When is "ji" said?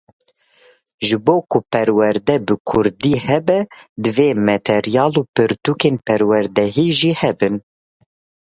1.07-1.17